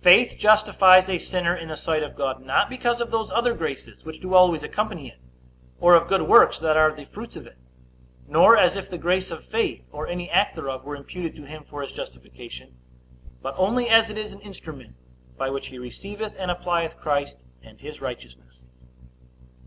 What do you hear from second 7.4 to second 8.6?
it, nor